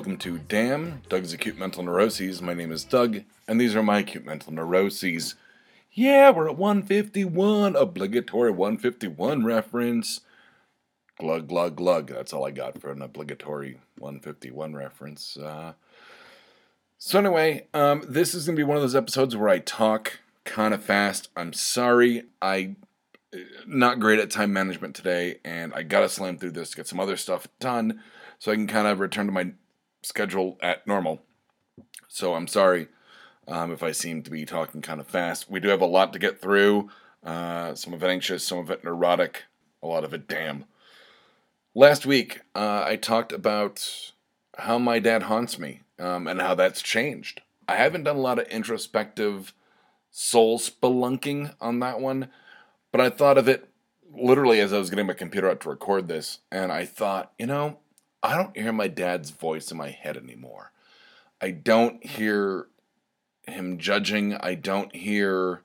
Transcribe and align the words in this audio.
Welcome 0.00 0.16
to 0.16 0.38
Damn 0.38 1.02
Doug's 1.10 1.34
Acute 1.34 1.58
Mental 1.58 1.82
Neuroses. 1.82 2.40
My 2.40 2.54
name 2.54 2.72
is 2.72 2.84
Doug, 2.84 3.20
and 3.46 3.60
these 3.60 3.76
are 3.76 3.82
my 3.82 3.98
acute 3.98 4.24
mental 4.24 4.50
neuroses. 4.50 5.34
Yeah, 5.92 6.30
we're 6.30 6.48
at 6.48 6.56
151, 6.56 7.76
obligatory 7.76 8.50
151 8.50 9.44
reference. 9.44 10.22
Glug, 11.18 11.48
glug, 11.48 11.76
glug. 11.76 12.06
That's 12.06 12.32
all 12.32 12.46
I 12.46 12.50
got 12.50 12.80
for 12.80 12.90
an 12.90 13.02
obligatory 13.02 13.78
151 13.98 14.72
reference. 14.72 15.36
Uh, 15.36 15.74
so, 16.96 17.18
anyway, 17.18 17.66
um, 17.74 18.02
this 18.08 18.34
is 18.34 18.46
going 18.46 18.56
to 18.56 18.60
be 18.60 18.64
one 18.64 18.78
of 18.78 18.82
those 18.82 18.96
episodes 18.96 19.36
where 19.36 19.50
I 19.50 19.58
talk 19.58 20.20
kind 20.46 20.72
of 20.72 20.82
fast. 20.82 21.28
I'm 21.36 21.52
sorry. 21.52 22.22
I 22.40 22.76
not 23.66 24.00
great 24.00 24.18
at 24.18 24.30
time 24.30 24.54
management 24.54 24.94
today, 24.94 25.40
and 25.44 25.74
I 25.74 25.82
gotta 25.82 26.08
slam 26.08 26.38
through 26.38 26.52
this 26.52 26.70
to 26.70 26.76
get 26.78 26.88
some 26.88 26.98
other 26.98 27.16
stuff 27.16 27.46
done 27.60 28.00
so 28.40 28.50
I 28.50 28.56
can 28.56 28.66
kind 28.66 28.88
of 28.88 28.98
return 28.98 29.26
to 29.26 29.32
my 29.32 29.52
schedule 30.02 30.58
at 30.62 30.86
normal. 30.86 31.20
So 32.08 32.34
I'm 32.34 32.46
sorry 32.46 32.88
um, 33.46 33.72
if 33.72 33.82
I 33.82 33.92
seem 33.92 34.22
to 34.22 34.30
be 34.30 34.44
talking 34.44 34.82
kind 34.82 35.00
of 35.00 35.06
fast. 35.06 35.50
We 35.50 35.60
do 35.60 35.68
have 35.68 35.80
a 35.80 35.86
lot 35.86 36.12
to 36.12 36.18
get 36.18 36.40
through. 36.40 36.90
Uh, 37.24 37.74
some 37.74 37.92
of 37.92 38.02
it 38.02 38.08
anxious, 38.08 38.46
some 38.46 38.58
of 38.58 38.70
it 38.70 38.82
neurotic, 38.84 39.44
a 39.82 39.86
lot 39.86 40.04
of 40.04 40.14
it 40.14 40.26
damn. 40.26 40.64
Last 41.74 42.06
week, 42.06 42.40
uh, 42.54 42.84
I 42.86 42.96
talked 42.96 43.32
about 43.32 44.12
how 44.58 44.78
my 44.78 44.98
dad 44.98 45.24
haunts 45.24 45.58
me 45.58 45.82
um, 45.98 46.26
and 46.26 46.40
how 46.40 46.54
that's 46.54 46.82
changed. 46.82 47.42
I 47.68 47.76
haven't 47.76 48.04
done 48.04 48.16
a 48.16 48.20
lot 48.20 48.38
of 48.38 48.48
introspective 48.48 49.52
soul 50.10 50.58
spelunking 50.58 51.54
on 51.60 51.78
that 51.78 52.00
one 52.00 52.28
but 52.92 53.00
I 53.00 53.10
thought 53.10 53.38
of 53.38 53.48
it 53.48 53.68
literally 54.12 54.60
as 54.60 54.72
I 54.72 54.78
was 54.78 54.90
getting 54.90 55.06
my 55.06 55.12
computer 55.12 55.48
out 55.48 55.60
to 55.60 55.68
record 55.68 56.08
this, 56.08 56.40
and 56.50 56.72
I 56.72 56.84
thought, 56.84 57.32
you 57.38 57.46
know, 57.46 57.78
I 58.22 58.36
don't 58.36 58.56
hear 58.56 58.72
my 58.72 58.88
dad's 58.88 59.30
voice 59.30 59.70
in 59.70 59.78
my 59.78 59.90
head 59.90 60.16
anymore. 60.16 60.72
I 61.40 61.52
don't 61.52 62.04
hear 62.04 62.66
him 63.46 63.78
judging. 63.78 64.34
I 64.34 64.54
don't 64.54 64.94
hear 64.94 65.62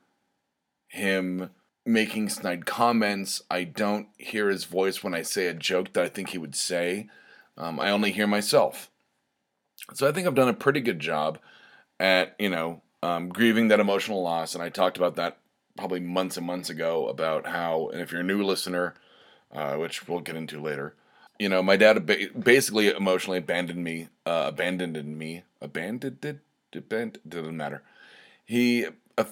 him 0.88 1.50
making 1.86 2.30
snide 2.30 2.66
comments. 2.66 3.44
I 3.50 3.64
don't 3.66 4.08
hear 4.18 4.50
his 4.50 4.64
voice 4.64 5.04
when 5.04 5.14
I 5.14 5.22
say 5.22 5.48
a 5.48 5.54
joke 5.54 5.94
that 5.94 6.04
I 6.04 6.10
think 6.10 6.30
he 6.30 6.38
would 6.38 6.56
say. 6.56 7.08
Um, 7.58 7.80
I 7.80 7.92
only 7.92 8.12
hear 8.12 8.28
myself. 8.28 8.90
So 9.94 10.08
I 10.08 10.12
think 10.12 10.26
I've 10.26 10.36
done 10.36 10.50
a 10.50 10.54
pretty 10.54 10.82
good 10.82 11.00
job 11.00 11.40
at, 12.00 12.36
you 12.40 12.50
know, 12.50 12.82
um, 13.04 13.30
grieving 13.30 13.68
that 13.68 13.80
emotional 13.80 14.24
loss. 14.24 14.56
And 14.56 14.64
I 14.64 14.70
talked 14.70 14.98
about 14.98 15.16
that 15.18 15.38
probably 15.78 16.00
months 16.00 16.38
and 16.38 16.48
months 16.48 16.70
ago 16.70 17.08
about 17.08 17.48
how, 17.48 17.90
and 17.90 18.02
if 18.02 18.12
you're 18.12 18.22
a 18.22 18.26
new 18.26 18.44
listener, 18.44 18.96
uh, 19.54 19.76
which 19.76 20.08
we'll 20.08 20.22
get 20.22 20.36
into 20.36 20.62
later, 20.62 20.96
you 21.40 21.50
know, 21.50 21.62
my 21.62 21.76
dad 21.76 22.06
basically 22.06 22.90
emotionally 22.90 23.38
abandoned 23.38 23.84
me, 23.84 24.10
uh, 24.26 24.46
abandoned 24.48 25.18
me, 25.18 25.44
abandoned 25.62 26.24
it, 26.24 26.40
abandoned, 26.74 27.20
doesn't 27.28 27.58
matter. 27.58 27.84
He 28.46 28.86
uh, 29.18 29.26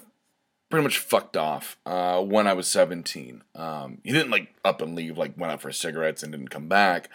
pretty 0.69 0.83
much 0.83 0.97
fucked 0.97 1.37
off 1.37 1.77
uh, 1.85 2.21
when 2.21 2.47
I 2.47 2.53
was 2.53 2.67
17. 2.67 3.43
Um, 3.55 3.99
he 4.03 4.11
didn't 4.11 4.31
like 4.31 4.53
up 4.65 4.81
and 4.81 4.95
leave, 4.95 5.17
like 5.17 5.37
went 5.37 5.53
out 5.53 5.61
for 5.61 5.71
cigarettes 5.71 6.23
and 6.23 6.31
didn't 6.31 6.49
come 6.49 6.67
back. 6.67 7.09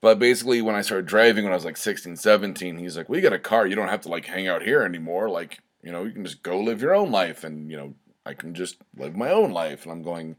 But 0.00 0.18
basically, 0.18 0.62
when 0.62 0.74
I 0.74 0.82
started 0.82 1.06
driving 1.06 1.44
when 1.44 1.52
I 1.52 1.56
was 1.56 1.64
like 1.64 1.76
16, 1.76 2.16
17, 2.16 2.78
he's 2.78 2.96
like, 2.96 3.08
"We 3.08 3.20
got 3.20 3.32
a 3.32 3.38
car. 3.38 3.66
You 3.66 3.76
don't 3.76 3.88
have 3.88 4.00
to 4.02 4.08
like 4.08 4.26
hang 4.26 4.48
out 4.48 4.62
here 4.62 4.82
anymore. 4.82 5.28
Like, 5.28 5.60
you 5.82 5.92
know, 5.92 6.04
you 6.04 6.10
can 6.10 6.24
just 6.24 6.42
go 6.42 6.58
live 6.58 6.82
your 6.82 6.94
own 6.94 7.12
life 7.12 7.44
and 7.44 7.70
you 7.70 7.76
know 7.76 7.94
I 8.24 8.34
can 8.34 8.54
just 8.54 8.76
live 8.96 9.16
my 9.16 9.30
own 9.30 9.52
life. 9.52 9.84
And 9.84 9.92
I'm 9.92 10.02
going, 10.02 10.36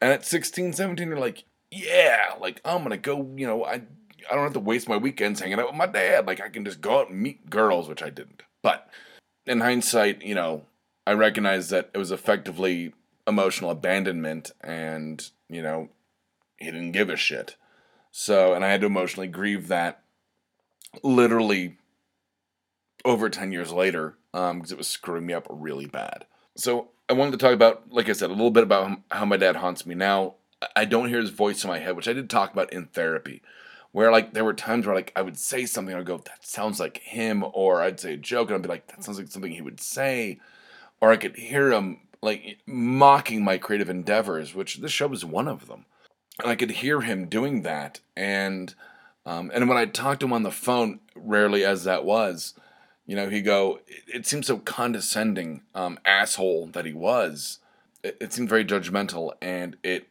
and 0.00 0.12
at 0.12 0.24
16, 0.24 0.72
17, 0.72 1.08
you're 1.08 1.18
like, 1.18 1.44
yeah, 1.70 2.34
like 2.40 2.60
I'm 2.64 2.82
gonna 2.82 2.96
go, 2.96 3.28
you 3.36 3.46
know, 3.46 3.64
I 3.64 3.82
I 4.30 4.34
don't 4.34 4.44
have 4.44 4.52
to 4.54 4.60
waste 4.60 4.88
my 4.88 4.96
weekends 4.96 5.40
hanging 5.40 5.58
out 5.58 5.66
with 5.66 5.76
my 5.76 5.86
dad. 5.86 6.26
Like 6.26 6.40
I 6.40 6.48
can 6.48 6.64
just 6.64 6.80
go 6.80 7.00
out 7.00 7.10
and 7.10 7.20
meet 7.20 7.50
girls, 7.50 7.88
which 7.88 8.02
I 8.02 8.10
didn't. 8.10 8.42
But 8.62 8.88
in 9.46 9.60
hindsight, 9.60 10.22
you 10.22 10.34
know, 10.34 10.64
I 11.06 11.12
recognize 11.12 11.68
that 11.70 11.90
it 11.94 11.98
was 11.98 12.10
effectively 12.10 12.94
emotional 13.26 13.70
abandonment 13.70 14.52
and, 14.60 15.28
you 15.48 15.62
know, 15.62 15.90
he 16.56 16.66
didn't 16.66 16.92
give 16.92 17.10
a 17.10 17.16
shit. 17.16 17.56
So, 18.10 18.54
and 18.54 18.64
I 18.64 18.70
had 18.70 18.80
to 18.82 18.86
emotionally 18.86 19.28
grieve 19.28 19.68
that 19.68 20.02
literally 21.02 21.78
over 23.04 23.28
10 23.28 23.52
years 23.52 23.72
later 23.72 24.16
because 24.32 24.50
um, 24.50 24.62
it 24.70 24.78
was 24.78 24.88
screwing 24.88 25.26
me 25.26 25.34
up 25.34 25.46
really 25.50 25.86
bad. 25.86 26.26
So 26.56 26.88
I 27.08 27.12
wanted 27.12 27.32
to 27.32 27.38
talk 27.38 27.52
about, 27.52 27.90
like 27.90 28.08
I 28.08 28.12
said, 28.12 28.30
a 28.30 28.34
little 28.34 28.50
bit 28.50 28.62
about 28.62 28.98
how 29.10 29.24
my 29.24 29.36
dad 29.36 29.56
haunts 29.56 29.84
me 29.84 29.94
now. 29.94 30.34
I 30.74 30.84
don't 30.84 31.08
hear 31.08 31.20
his 31.20 31.30
voice 31.30 31.64
in 31.64 31.70
my 31.70 31.78
head, 31.78 31.96
which 31.96 32.08
I 32.08 32.12
did 32.12 32.30
talk 32.30 32.52
about 32.52 32.72
in 32.72 32.86
therapy, 32.86 33.42
where 33.92 34.10
like 34.10 34.32
there 34.32 34.44
were 34.44 34.54
times 34.54 34.86
where 34.86 34.94
like 34.94 35.12
I 35.16 35.22
would 35.22 35.38
say 35.38 35.66
something, 35.66 35.94
I'd 35.94 36.06
go, 36.06 36.18
"That 36.18 36.44
sounds 36.46 36.80
like 36.80 36.98
him," 36.98 37.44
or 37.52 37.82
I'd 37.82 38.00
say 38.00 38.14
a 38.14 38.16
joke, 38.16 38.48
and 38.48 38.56
I'd 38.56 38.62
be 38.62 38.68
like, 38.68 38.88
"That 38.88 39.04
sounds 39.04 39.18
like 39.18 39.28
something 39.28 39.52
he 39.52 39.62
would 39.62 39.80
say," 39.80 40.40
or 41.00 41.10
I 41.12 41.16
could 41.16 41.36
hear 41.36 41.72
him 41.72 42.00
like 42.22 42.58
mocking 42.66 43.44
my 43.44 43.58
creative 43.58 43.90
endeavors, 43.90 44.54
which 44.54 44.78
this 44.78 44.92
show 44.92 45.06
was 45.08 45.24
one 45.24 45.48
of 45.48 45.66
them, 45.66 45.84
and 46.40 46.50
I 46.50 46.56
could 46.56 46.70
hear 46.70 47.02
him 47.02 47.28
doing 47.28 47.62
that, 47.62 48.00
and 48.16 48.74
um, 49.26 49.50
and 49.54 49.68
when 49.68 49.78
I 49.78 49.86
talked 49.86 50.20
to 50.20 50.26
him 50.26 50.32
on 50.32 50.42
the 50.42 50.50
phone, 50.50 51.00
rarely 51.14 51.64
as 51.64 51.84
that 51.84 52.04
was, 52.04 52.54
you 53.06 53.16
know, 53.16 53.28
he 53.28 53.40
go, 53.40 53.80
it, 53.86 54.16
it 54.16 54.26
seems 54.26 54.46
so 54.46 54.58
condescending, 54.58 55.62
um, 55.74 55.98
asshole 56.04 56.68
that 56.68 56.86
he 56.86 56.92
was. 56.92 57.58
It, 58.02 58.16
it 58.20 58.32
seemed 58.32 58.48
very 58.48 58.64
judgmental, 58.64 59.32
and 59.40 59.76
it 59.82 60.08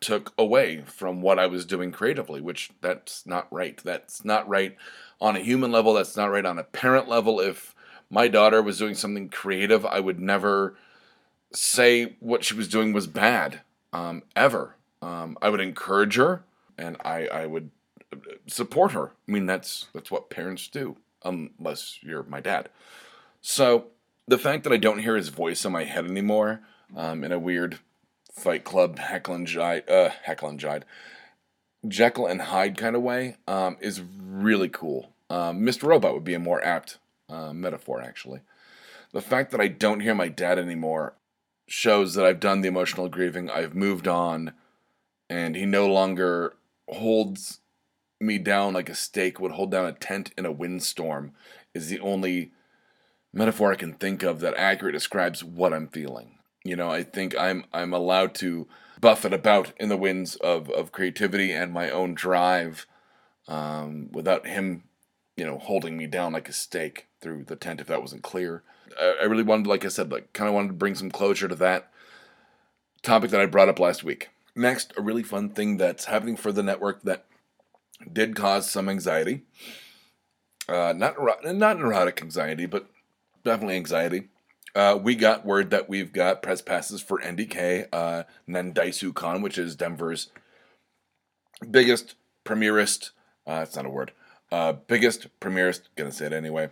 took 0.00 0.32
away 0.38 0.82
from 0.86 1.20
what 1.20 1.38
I 1.38 1.46
was 1.46 1.64
doing 1.64 1.92
creatively, 1.92 2.40
which 2.40 2.70
that's 2.80 3.26
not 3.26 3.52
right. 3.52 3.80
That's 3.82 4.24
not 4.24 4.48
right 4.48 4.76
on 5.20 5.36
a 5.36 5.40
human 5.40 5.72
level. 5.72 5.94
That's 5.94 6.16
not 6.16 6.30
right 6.30 6.44
on 6.44 6.58
a 6.58 6.64
parent 6.64 7.08
level. 7.08 7.40
If 7.40 7.74
my 8.10 8.28
daughter 8.28 8.62
was 8.62 8.78
doing 8.78 8.94
something 8.94 9.28
creative, 9.28 9.84
I 9.84 10.00
would 10.00 10.20
never 10.20 10.76
say 11.52 12.16
what 12.20 12.44
she 12.44 12.54
was 12.54 12.68
doing 12.68 12.92
was 12.92 13.06
bad, 13.06 13.60
um, 13.92 14.22
ever. 14.36 14.76
Um, 15.00 15.38
I 15.40 15.48
would 15.48 15.60
encourage 15.60 16.16
her, 16.16 16.44
and 16.76 16.96
I, 17.04 17.26
I 17.26 17.46
would 17.46 17.70
support 18.46 18.92
her. 18.92 19.12
I 19.28 19.32
mean, 19.32 19.46
that's 19.46 19.86
that's 19.92 20.10
what 20.10 20.30
parents 20.30 20.68
do 20.68 20.96
unless 21.24 21.98
you're 22.02 22.22
my 22.24 22.40
dad. 22.40 22.68
So 23.40 23.86
the 24.26 24.38
fact 24.38 24.64
that 24.64 24.72
I 24.72 24.76
don't 24.76 25.00
hear 25.00 25.16
his 25.16 25.28
voice 25.28 25.64
in 25.64 25.72
my 25.72 25.84
head 25.84 26.04
anymore, 26.04 26.60
um, 26.96 27.24
in 27.24 27.32
a 27.32 27.38
weird 27.38 27.78
Fight 28.38 28.64
Club 28.64 28.98
Heckle 28.98 29.34
and 29.34 29.56
uh, 29.56 30.10
Jekyll 31.86 32.26
and 32.26 32.40
Hyde 32.42 32.76
kind 32.76 32.96
of 32.96 33.02
way, 33.02 33.36
um, 33.46 33.76
is 33.80 34.02
really 34.20 34.68
cool. 34.68 35.12
Um, 35.30 35.60
Mr. 35.60 35.84
Robot 35.84 36.14
would 36.14 36.24
be 36.24 36.34
a 36.34 36.38
more 36.38 36.64
apt 36.64 36.98
uh, 37.28 37.52
metaphor, 37.52 38.00
actually. 38.00 38.40
The 39.12 39.22
fact 39.22 39.50
that 39.50 39.60
I 39.60 39.68
don't 39.68 40.00
hear 40.00 40.14
my 40.14 40.28
dad 40.28 40.58
anymore 40.58 41.14
shows 41.66 42.14
that 42.14 42.24
I've 42.24 42.40
done 42.40 42.62
the 42.62 42.68
emotional 42.68 43.08
grieving, 43.08 43.50
I've 43.50 43.74
moved 43.74 44.08
on, 44.08 44.52
and 45.28 45.54
he 45.54 45.66
no 45.66 45.86
longer 45.86 46.54
holds 46.88 47.60
me 48.20 48.38
down 48.38 48.72
like 48.72 48.88
a 48.88 48.94
stake 48.94 49.38
would 49.38 49.52
hold 49.52 49.70
down 49.70 49.86
a 49.86 49.92
tent 49.92 50.32
in 50.36 50.44
a 50.44 50.52
windstorm 50.52 51.32
is 51.74 51.88
the 51.88 52.00
only 52.00 52.52
metaphor 53.32 53.72
I 53.72 53.76
can 53.76 53.94
think 53.94 54.22
of 54.22 54.40
that 54.40 54.54
accurately 54.56 54.96
describes 54.96 55.44
what 55.44 55.72
I'm 55.72 55.88
feeling. 55.88 56.37
You 56.68 56.76
know, 56.76 56.90
I 56.90 57.02
think 57.02 57.34
I'm 57.38 57.64
I'm 57.72 57.94
allowed 57.94 58.34
to 58.36 58.68
buffet 59.00 59.32
about 59.32 59.72
in 59.80 59.88
the 59.88 59.96
winds 59.96 60.36
of, 60.36 60.68
of 60.70 60.92
creativity 60.92 61.50
and 61.50 61.72
my 61.72 61.88
own 61.88 62.12
drive 62.12 62.86
um, 63.46 64.10
without 64.12 64.46
him, 64.46 64.82
you 65.34 65.46
know, 65.46 65.58
holding 65.58 65.96
me 65.96 66.06
down 66.06 66.34
like 66.34 66.46
a 66.46 66.52
stake 66.52 67.06
through 67.22 67.44
the 67.44 67.56
tent 67.56 67.80
if 67.80 67.86
that 67.86 68.02
wasn't 68.02 68.22
clear. 68.22 68.62
I, 69.00 69.16
I 69.22 69.24
really 69.24 69.44
wanted, 69.44 69.66
like 69.66 69.86
I 69.86 69.88
said, 69.88 70.12
like 70.12 70.34
kind 70.34 70.46
of 70.46 70.54
wanted 70.54 70.68
to 70.68 70.74
bring 70.74 70.94
some 70.94 71.10
closure 71.10 71.48
to 71.48 71.54
that 71.54 71.90
topic 73.02 73.30
that 73.30 73.40
I 73.40 73.46
brought 73.46 73.70
up 73.70 73.78
last 73.78 74.04
week. 74.04 74.28
Next, 74.54 74.92
a 74.96 75.00
really 75.00 75.22
fun 75.22 75.48
thing 75.48 75.78
that's 75.78 76.04
happening 76.04 76.36
for 76.36 76.52
the 76.52 76.62
network 76.62 77.02
that 77.04 77.24
did 78.12 78.36
cause 78.36 78.70
some 78.70 78.90
anxiety. 78.90 79.42
Uh, 80.68 80.92
not 80.94 81.16
not 81.44 81.78
neurotic 81.78 82.20
anxiety, 82.20 82.66
but 82.66 82.90
definitely 83.42 83.76
anxiety. 83.76 84.28
Uh, 84.74 84.98
we 85.00 85.14
got 85.14 85.46
word 85.46 85.70
that 85.70 85.88
we've 85.88 86.12
got 86.12 86.42
press 86.42 86.60
passes 86.60 87.00
for 87.00 87.20
NDK, 87.20 87.88
uh, 87.92 88.24
Nan 88.46 88.72
Desu 88.72 89.14
Kan, 89.14 89.42
which 89.42 89.58
is 89.58 89.74
Denver's 89.76 90.28
biggest, 91.70 92.14
premierist, 92.44 93.10
uh, 93.46 93.60
it's 93.62 93.76
not 93.76 93.86
a 93.86 93.90
word, 93.90 94.12
uh, 94.52 94.72
biggest, 94.72 95.28
premierist, 95.40 95.82
gonna 95.96 96.12
say 96.12 96.26
it 96.26 96.32
anyway, 96.32 96.70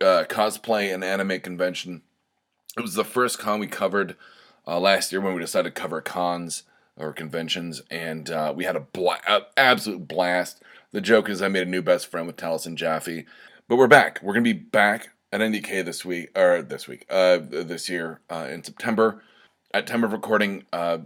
uh, 0.00 0.24
cosplay 0.28 0.92
and 0.92 1.04
anime 1.04 1.40
convention. 1.40 2.02
It 2.76 2.82
was 2.82 2.94
the 2.94 3.04
first 3.04 3.38
con 3.38 3.58
we 3.58 3.66
covered 3.66 4.16
uh, 4.66 4.78
last 4.78 5.12
year 5.12 5.20
when 5.20 5.34
we 5.34 5.40
decided 5.40 5.74
to 5.74 5.80
cover 5.80 6.00
cons 6.00 6.64
or 6.96 7.12
conventions, 7.12 7.82
and 7.90 8.30
uh, 8.30 8.52
we 8.54 8.64
had 8.64 8.76
a 8.76 8.80
bla- 8.80 9.46
absolute 9.56 10.06
blast. 10.06 10.62
The 10.92 11.00
joke 11.00 11.28
is 11.28 11.40
I 11.40 11.48
made 11.48 11.66
a 11.66 11.70
new 11.70 11.82
best 11.82 12.08
friend 12.08 12.26
with 12.26 12.36
Taliesin 12.36 12.74
Jaffe, 12.74 13.24
but 13.68 13.76
we're 13.76 13.86
back. 13.86 14.20
We're 14.22 14.34
gonna 14.34 14.42
be 14.42 14.52
back 14.52 15.10
at 15.32 15.40
NDK 15.40 15.84
this 15.84 16.04
week 16.04 16.36
or 16.36 16.62
this 16.62 16.88
week, 16.88 17.06
uh, 17.10 17.38
this 17.38 17.88
year 17.88 18.20
uh, 18.30 18.48
in 18.50 18.62
September. 18.64 19.22
At 19.72 19.86
time 19.86 20.02
of 20.02 20.12
recording, 20.12 20.64
uh, 20.72 20.98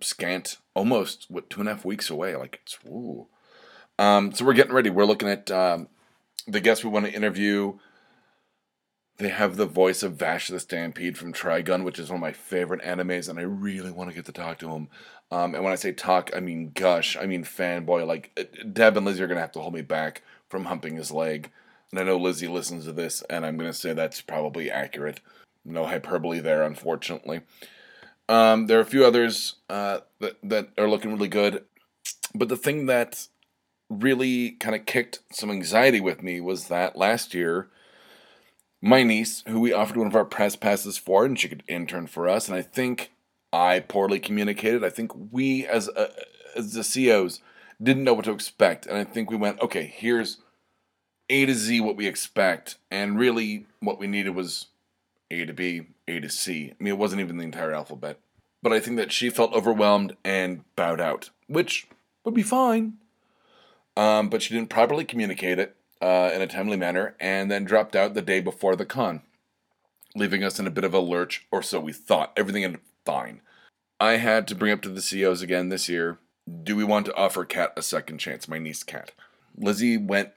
scant 0.00 0.58
almost 0.74 1.26
what 1.28 1.50
two 1.50 1.60
and 1.60 1.68
a 1.68 1.74
half 1.74 1.84
weeks 1.84 2.10
away. 2.10 2.36
Like 2.36 2.60
it's 2.62 2.78
woo. 2.84 3.26
Um, 3.98 4.32
so 4.32 4.44
we're 4.44 4.54
getting 4.54 4.74
ready. 4.74 4.90
We're 4.90 5.04
looking 5.04 5.28
at 5.28 5.50
um, 5.50 5.88
the 6.46 6.60
guests 6.60 6.84
we 6.84 6.90
want 6.90 7.06
to 7.06 7.12
interview, 7.12 7.78
they 9.18 9.28
have 9.28 9.56
the 9.56 9.66
voice 9.66 10.02
of 10.02 10.14
Vash 10.14 10.48
the 10.48 10.58
Stampede 10.58 11.18
from 11.18 11.32
Trigun, 11.32 11.84
which 11.84 11.98
is 11.98 12.08
one 12.08 12.16
of 12.16 12.22
my 12.22 12.32
favorite 12.32 12.82
animes, 12.82 13.28
and 13.28 13.38
I 13.38 13.42
really 13.42 13.90
want 13.90 14.10
to 14.10 14.16
get 14.16 14.24
to 14.26 14.32
talk 14.32 14.58
to 14.58 14.70
him. 14.70 14.88
Um, 15.30 15.54
and 15.54 15.62
when 15.62 15.72
I 15.72 15.76
say 15.76 15.92
talk, 15.92 16.30
I 16.34 16.40
mean 16.40 16.72
gush, 16.74 17.16
I 17.16 17.26
mean 17.26 17.44
fanboy. 17.44 18.06
Like 18.06 18.30
uh, 18.38 18.44
Deb 18.72 18.96
and 18.96 19.06
Lizzie 19.06 19.22
are 19.22 19.26
gonna 19.26 19.40
have 19.40 19.52
to 19.52 19.60
hold 19.60 19.74
me 19.74 19.82
back 19.82 20.22
from 20.48 20.64
humping 20.64 20.96
his 20.96 21.10
leg. 21.10 21.50
And 21.92 22.00
I 22.00 22.04
know 22.04 22.16
Lizzie 22.16 22.48
listens 22.48 22.86
to 22.86 22.92
this, 22.92 23.22
and 23.28 23.44
I'm 23.44 23.58
gonna 23.58 23.72
say 23.72 23.92
that's 23.92 24.22
probably 24.22 24.70
accurate. 24.70 25.20
No 25.64 25.86
hyperbole 25.86 26.40
there, 26.40 26.62
unfortunately. 26.62 27.42
Um, 28.28 28.66
there 28.66 28.78
are 28.78 28.82
a 28.82 28.86
few 28.86 29.04
others 29.04 29.56
uh, 29.68 30.00
that 30.20 30.38
that 30.42 30.70
are 30.78 30.88
looking 30.88 31.12
really 31.12 31.28
good, 31.28 31.64
but 32.34 32.48
the 32.48 32.56
thing 32.56 32.86
that 32.86 33.28
really 33.90 34.52
kind 34.52 34.74
of 34.74 34.86
kicked 34.86 35.20
some 35.30 35.50
anxiety 35.50 36.00
with 36.00 36.22
me 36.22 36.40
was 36.40 36.68
that 36.68 36.96
last 36.96 37.34
year, 37.34 37.68
my 38.80 39.02
niece, 39.02 39.44
who 39.46 39.60
we 39.60 39.72
offered 39.72 39.98
one 39.98 40.06
of 40.06 40.16
our 40.16 40.24
press 40.24 40.56
passes 40.56 40.96
for, 40.96 41.26
and 41.26 41.38
she 41.38 41.48
could 41.48 41.62
intern 41.68 42.06
for 42.06 42.28
us, 42.28 42.48
and 42.48 42.56
I 42.56 42.62
think 42.62 43.12
I 43.52 43.80
poorly 43.80 44.18
communicated. 44.18 44.82
I 44.82 44.90
think 44.90 45.12
we, 45.30 45.66
as 45.66 45.88
a, 45.88 46.10
as 46.56 46.72
the 46.72 46.82
COs, 46.82 47.40
didn't 47.82 48.04
know 48.04 48.14
what 48.14 48.24
to 48.24 48.32
expect, 48.32 48.86
and 48.86 48.96
I 48.96 49.04
think 49.04 49.30
we 49.30 49.36
went, 49.36 49.60
okay, 49.60 49.92
here's 49.94 50.38
A 51.32 51.46
to 51.46 51.54
Z 51.54 51.80
what 51.80 51.96
we 51.96 52.06
expect, 52.06 52.76
and 52.90 53.18
really 53.18 53.64
what 53.80 53.98
we 53.98 54.06
needed 54.06 54.34
was 54.34 54.66
A 55.30 55.46
to 55.46 55.54
B, 55.54 55.86
A 56.06 56.20
to 56.20 56.28
C. 56.28 56.74
I 56.78 56.82
mean, 56.84 56.92
it 56.92 56.98
wasn't 56.98 57.22
even 57.22 57.38
the 57.38 57.44
entire 57.44 57.72
alphabet, 57.72 58.18
but 58.62 58.74
I 58.74 58.80
think 58.80 58.98
that 58.98 59.12
she 59.12 59.30
felt 59.30 59.54
overwhelmed 59.54 60.14
and 60.22 60.62
bowed 60.76 61.00
out, 61.00 61.30
which 61.46 61.88
would 62.22 62.34
be 62.34 62.42
fine. 62.42 62.98
Um, 63.96 64.28
but 64.28 64.42
she 64.42 64.52
didn't 64.52 64.68
properly 64.68 65.06
communicate 65.06 65.58
it 65.58 65.74
uh, 66.02 66.30
in 66.34 66.42
a 66.42 66.46
timely 66.46 66.76
manner, 66.76 67.16
and 67.18 67.50
then 67.50 67.64
dropped 67.64 67.96
out 67.96 68.12
the 68.12 68.20
day 68.20 68.40
before 68.40 68.76
the 68.76 68.84
con, 68.84 69.22
leaving 70.14 70.44
us 70.44 70.60
in 70.60 70.66
a 70.66 70.70
bit 70.70 70.84
of 70.84 70.92
a 70.92 71.00
lurch, 71.00 71.46
or 71.50 71.62
so 71.62 71.80
we 71.80 71.94
thought. 71.94 72.34
Everything 72.36 72.62
ended 72.62 72.82
fine. 73.06 73.40
I 73.98 74.16
had 74.16 74.46
to 74.48 74.54
bring 74.54 74.72
up 74.72 74.82
to 74.82 74.90
the 74.90 75.00
COs 75.00 75.40
again 75.40 75.70
this 75.70 75.88
year. 75.88 76.18
Do 76.62 76.76
we 76.76 76.84
want 76.84 77.06
to 77.06 77.16
offer 77.16 77.46
Kat 77.46 77.72
a 77.74 77.82
second 77.82 78.18
chance? 78.18 78.48
My 78.48 78.58
niece 78.58 78.82
Kat. 78.82 79.12
Lizzie 79.56 79.96
went. 79.96 80.32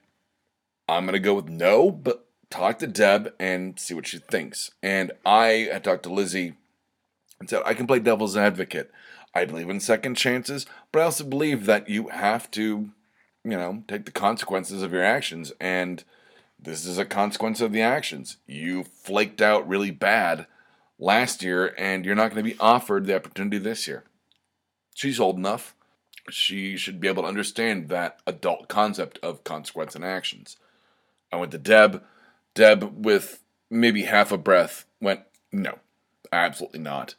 I'm 0.88 1.04
gonna 1.06 1.18
go 1.18 1.34
with 1.34 1.48
no, 1.48 1.90
but 1.90 2.26
talk 2.50 2.78
to 2.78 2.86
Deb 2.86 3.32
and 3.38 3.78
see 3.78 3.94
what 3.94 4.06
she 4.06 4.18
thinks. 4.18 4.70
And 4.82 5.12
I 5.24 5.68
had 5.72 5.84
talked 5.84 6.04
to 6.04 6.12
Lizzie 6.12 6.54
and 7.40 7.48
said 7.48 7.62
I 7.64 7.74
can 7.74 7.86
play 7.86 7.98
devil's 7.98 8.36
advocate. 8.36 8.90
I 9.34 9.44
believe 9.44 9.68
in 9.68 9.80
second 9.80 10.14
chances, 10.14 10.64
but 10.92 11.00
I 11.00 11.04
also 11.04 11.24
believe 11.24 11.66
that 11.66 11.90
you 11.90 12.08
have 12.08 12.50
to, 12.52 12.90
you 13.44 13.50
know, 13.50 13.84
take 13.86 14.06
the 14.06 14.10
consequences 14.10 14.82
of 14.82 14.92
your 14.92 15.04
actions. 15.04 15.52
And 15.60 16.02
this 16.58 16.86
is 16.86 16.96
a 16.96 17.04
consequence 17.04 17.60
of 17.60 17.72
the 17.72 17.82
actions. 17.82 18.38
You 18.46 18.84
flaked 18.84 19.42
out 19.42 19.68
really 19.68 19.90
bad 19.90 20.46
last 20.98 21.42
year, 21.42 21.74
and 21.76 22.06
you're 22.06 22.14
not 22.14 22.30
going 22.30 22.42
to 22.42 22.50
be 22.50 22.58
offered 22.58 23.04
the 23.04 23.14
opportunity 23.14 23.58
this 23.58 23.86
year. 23.86 24.04
She's 24.94 25.20
old 25.20 25.36
enough. 25.36 25.74
She 26.30 26.78
should 26.78 26.98
be 26.98 27.08
able 27.08 27.24
to 27.24 27.28
understand 27.28 27.88
that 27.90 28.20
adult 28.26 28.68
concept 28.68 29.18
of 29.22 29.44
consequence 29.44 29.94
and 29.94 30.04
actions. 30.04 30.56
I 31.32 31.36
went 31.36 31.52
to 31.52 31.58
Deb. 31.58 32.02
Deb, 32.54 33.04
with 33.04 33.42
maybe 33.70 34.02
half 34.02 34.32
a 34.32 34.38
breath, 34.38 34.86
went, 35.00 35.20
No, 35.52 35.78
absolutely 36.32 36.80
not. 36.80 37.14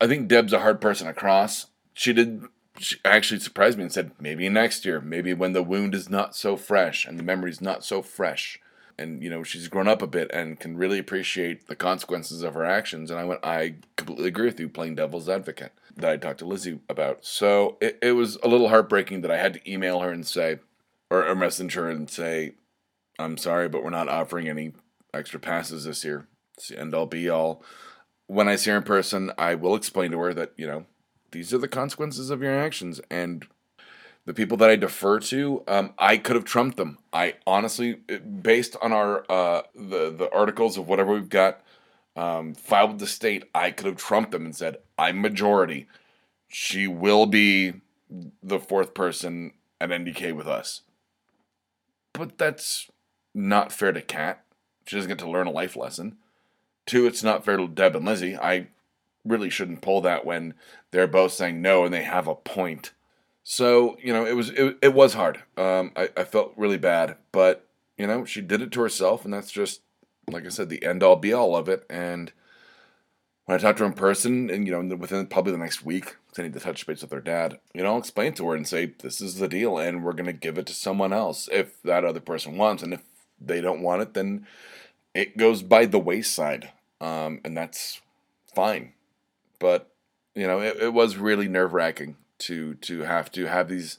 I 0.00 0.06
think 0.06 0.28
Deb's 0.28 0.52
a 0.52 0.60
hard 0.60 0.80
person 0.80 1.06
to 1.06 1.12
cross. 1.12 1.66
She 1.94 2.12
did 2.12 2.44
she 2.78 2.96
actually 3.04 3.40
surprised 3.40 3.78
me 3.78 3.84
and 3.84 3.92
said, 3.92 4.10
maybe 4.20 4.46
next 4.50 4.84
year, 4.84 5.00
maybe 5.00 5.32
when 5.32 5.54
the 5.54 5.62
wound 5.62 5.94
is 5.94 6.10
not 6.10 6.36
so 6.36 6.58
fresh 6.58 7.06
and 7.06 7.18
the 7.18 7.22
memory's 7.22 7.62
not 7.62 7.82
so 7.82 8.02
fresh 8.02 8.60
and 8.98 9.22
you 9.22 9.30
know 9.30 9.42
she's 9.42 9.68
grown 9.68 9.88
up 9.88 10.02
a 10.02 10.06
bit 10.06 10.30
and 10.32 10.58
can 10.58 10.76
really 10.76 10.98
appreciate 10.98 11.66
the 11.66 11.76
consequences 11.76 12.42
of 12.42 12.54
her 12.54 12.64
actions 12.64 13.10
and 13.10 13.20
i 13.20 13.24
went 13.24 13.44
i 13.44 13.74
completely 13.96 14.28
agree 14.28 14.46
with 14.46 14.58
you 14.60 14.68
playing 14.68 14.94
devil's 14.94 15.28
advocate 15.28 15.72
that 15.96 16.10
i 16.10 16.16
talked 16.16 16.38
to 16.38 16.46
lizzie 16.46 16.80
about 16.88 17.24
so 17.24 17.76
it, 17.80 17.98
it 18.02 18.12
was 18.12 18.36
a 18.42 18.48
little 18.48 18.68
heartbreaking 18.68 19.20
that 19.20 19.30
i 19.30 19.36
had 19.36 19.54
to 19.54 19.70
email 19.70 20.00
her 20.00 20.10
and 20.10 20.26
say 20.26 20.58
or, 21.10 21.26
or 21.26 21.34
message 21.34 21.76
and 21.76 22.10
say 22.10 22.54
i'm 23.18 23.36
sorry 23.36 23.68
but 23.68 23.82
we're 23.82 23.90
not 23.90 24.08
offering 24.08 24.48
any 24.48 24.72
extra 25.14 25.40
passes 25.40 25.84
this 25.84 26.04
year 26.04 26.26
it's 26.56 26.68
the 26.68 26.78
end 26.78 26.94
all 26.94 27.06
be 27.06 27.28
all 27.28 27.62
when 28.26 28.48
i 28.48 28.56
see 28.56 28.70
her 28.70 28.76
in 28.76 28.82
person 28.82 29.30
i 29.38 29.54
will 29.54 29.74
explain 29.74 30.10
to 30.10 30.18
her 30.18 30.34
that 30.34 30.52
you 30.56 30.66
know 30.66 30.86
these 31.32 31.52
are 31.52 31.58
the 31.58 31.68
consequences 31.68 32.30
of 32.30 32.42
your 32.42 32.58
actions 32.58 33.00
and 33.10 33.46
the 34.26 34.34
people 34.34 34.56
that 34.58 34.68
I 34.68 34.76
defer 34.76 35.20
to, 35.20 35.62
um, 35.68 35.94
I 35.98 36.18
could 36.18 36.34
have 36.34 36.44
trumped 36.44 36.76
them. 36.76 36.98
I 37.12 37.34
honestly, 37.46 37.94
based 37.94 38.76
on 38.82 38.92
our 38.92 39.24
uh, 39.30 39.62
the 39.74 40.10
the 40.10 40.28
articles 40.32 40.76
of 40.76 40.88
whatever 40.88 41.14
we've 41.14 41.28
got 41.28 41.60
um, 42.16 42.54
filed 42.54 42.90
with 42.90 43.00
the 43.00 43.06
state, 43.06 43.44
I 43.54 43.70
could 43.70 43.86
have 43.86 43.96
trumped 43.96 44.32
them 44.32 44.44
and 44.44 44.54
said, 44.54 44.78
"I'm 44.98 45.22
majority. 45.22 45.86
She 46.48 46.88
will 46.88 47.26
be 47.26 47.74
the 48.42 48.58
fourth 48.58 48.94
person 48.94 49.52
at 49.80 49.90
NDK 49.90 50.34
with 50.34 50.48
us." 50.48 50.82
But 52.12 52.36
that's 52.36 52.90
not 53.36 53.72
fair 53.72 53.92
to 53.92 54.00
Kat. 54.00 54.42
She 54.86 54.96
doesn't 54.96 55.08
get 55.08 55.18
to 55.18 55.30
learn 55.30 55.46
a 55.46 55.52
life 55.52 55.76
lesson. 55.76 56.16
Two, 56.86 57.06
it's 57.06 57.22
not 57.22 57.44
fair 57.44 57.56
to 57.56 57.68
Deb 57.68 57.94
and 57.94 58.04
Lizzie. 58.04 58.36
I 58.36 58.68
really 59.24 59.50
shouldn't 59.50 59.82
pull 59.82 60.00
that 60.00 60.24
when 60.24 60.54
they're 60.90 61.06
both 61.06 61.32
saying 61.32 61.60
no 61.60 61.84
and 61.84 61.92
they 61.92 62.04
have 62.04 62.26
a 62.26 62.34
point. 62.34 62.92
So 63.44 63.96
you 64.02 64.12
know, 64.12 64.24
it 64.26 64.34
was 64.34 64.50
it, 64.50 64.78
it 64.82 64.94
was 64.94 65.14
hard. 65.14 65.42
Um, 65.56 65.92
I, 65.94 66.08
I 66.16 66.24
felt 66.24 66.54
really 66.56 66.78
bad, 66.78 67.16
but 67.30 67.66
you 67.98 68.06
know, 68.06 68.24
she 68.24 68.40
did 68.40 68.62
it 68.62 68.72
to 68.72 68.80
herself, 68.80 69.24
and 69.24 69.32
that's 69.32 69.52
just 69.52 69.82
like 70.28 70.44
I 70.44 70.48
said, 70.48 70.68
the 70.68 70.84
end 70.84 71.02
all 71.02 71.16
be 71.16 71.32
all 71.32 71.54
of 71.54 71.68
it. 71.68 71.84
And 71.88 72.32
when 73.44 73.56
I 73.56 73.60
talked 73.60 73.78
to 73.78 73.84
her 73.84 73.90
in 73.90 73.96
person, 73.96 74.50
and 74.50 74.66
you 74.66 74.72
know, 74.72 74.96
within 74.96 75.26
probably 75.26 75.52
the 75.52 75.58
next 75.58 75.84
week, 75.84 76.16
I 76.36 76.42
need 76.42 76.54
to 76.54 76.60
touch 76.60 76.86
base 76.86 77.02
with 77.02 77.12
her 77.12 77.20
dad. 77.20 77.60
You 77.72 77.82
know, 77.82 77.92
I'll 77.92 77.98
explain 77.98 78.34
to 78.34 78.48
her 78.48 78.56
and 78.56 78.66
say, 78.66 78.94
"This 78.98 79.20
is 79.20 79.36
the 79.36 79.48
deal, 79.48 79.78
and 79.78 80.04
we're 80.04 80.12
gonna 80.12 80.32
give 80.32 80.58
it 80.58 80.66
to 80.66 80.74
someone 80.74 81.12
else 81.12 81.48
if 81.52 81.80
that 81.82 82.04
other 82.04 82.20
person 82.20 82.56
wants, 82.56 82.82
and 82.82 82.94
if 82.94 83.02
they 83.40 83.60
don't 83.60 83.82
want 83.82 84.02
it, 84.02 84.14
then 84.14 84.46
it 85.14 85.36
goes 85.36 85.62
by 85.62 85.86
the 85.86 85.98
wayside, 85.98 86.72
um, 87.00 87.40
and 87.44 87.56
that's 87.56 88.00
fine." 88.54 88.92
But 89.58 89.90
you 90.34 90.46
know, 90.46 90.60
it, 90.60 90.76
it 90.80 90.92
was 90.92 91.16
really 91.16 91.48
nerve 91.48 91.72
wracking 91.72 92.16
to 92.38 92.74
to 92.74 93.00
have 93.00 93.30
to 93.32 93.46
have 93.46 93.68
these 93.68 93.98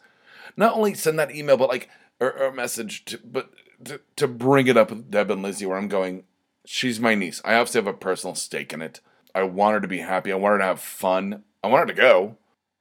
not 0.55 0.75
only 0.75 0.93
send 0.93 1.17
that 1.19 1.35
email 1.35 1.57
but 1.57 1.69
like 1.69 1.89
or, 2.19 2.31
or 2.33 2.47
a 2.47 2.53
message 2.53 3.05
to 3.05 3.19
but 3.23 3.49
to, 3.83 3.99
to 4.15 4.27
bring 4.27 4.67
it 4.67 4.77
up 4.77 4.89
with 4.89 5.11
Deb 5.11 5.31
and 5.31 5.41
Lizzie 5.41 5.65
where 5.65 5.77
I'm 5.77 5.87
going 5.87 6.23
she's 6.65 6.99
my 6.99 7.15
niece. 7.15 7.41
I 7.45 7.55
obviously 7.55 7.79
have 7.79 7.87
a 7.87 7.93
personal 7.93 8.35
stake 8.35 8.73
in 8.73 8.81
it. 8.81 9.01
I 9.33 9.43
want 9.43 9.75
her 9.75 9.79
to 9.81 9.87
be 9.87 9.99
happy. 9.99 10.31
I 10.31 10.35
want 10.35 10.53
her 10.53 10.57
to 10.59 10.65
have 10.65 10.79
fun. 10.79 11.43
I 11.63 11.67
want 11.67 11.89
her 11.89 11.95
to 11.95 12.01
go 12.01 12.37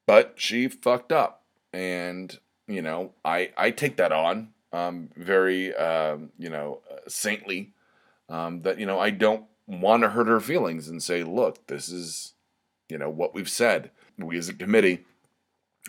but 0.07 0.35
she 0.37 0.69
fucked 0.69 1.13
up. 1.13 1.43
And 1.73 2.39
you 2.67 2.83
know 2.83 3.13
I 3.25 3.53
I 3.57 3.71
take 3.71 3.97
that 3.97 4.13
on 4.13 4.49
um 4.77 5.09
very 5.17 5.75
um 5.75 6.31
you 6.39 6.51
know 6.51 6.81
saintly 7.09 7.73
um 8.29 8.63
that 8.63 8.79
you 8.79 8.87
know 8.87 8.99
I 8.99 9.11
don't 9.11 9.45
want 9.67 10.03
to 10.03 10.11
hurt 10.11 10.29
her 10.29 10.41
feelings 10.41 10.89
and 10.89 11.03
say 11.03 11.23
look 11.23 11.67
this 11.67 11.89
is 11.89 12.35
you 12.89 12.99
know 12.99 13.11
what 13.11 13.35
we've 13.35 13.51
said 13.51 13.91
we 14.19 14.39
as 14.39 14.49
a 14.49 14.55
committee 14.55 15.05